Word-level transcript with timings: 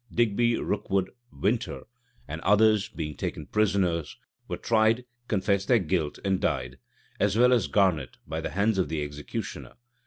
Digby, 0.11 0.57
Rookwood, 0.57 1.11
Winter, 1.31 1.83
and 2.27 2.41
others, 2.41 2.89
being 2.89 3.15
taken 3.15 3.45
prisoners, 3.45 4.17
were 4.47 4.57
tried, 4.57 5.05
confessed 5.27 5.67
their 5.67 5.77
guilt, 5.77 6.17
and 6.25 6.39
died, 6.41 6.79
as 7.19 7.37
well 7.37 7.53
as 7.53 7.67
Garnet, 7.67 8.17
by 8.25 8.41
the 8.41 8.49
hands 8.49 8.79
of 8.79 8.89
the 8.89 9.03
executioner. 9.03 9.73